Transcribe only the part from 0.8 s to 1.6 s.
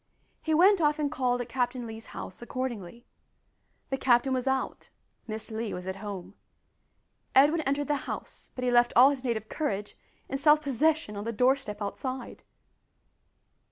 off and called at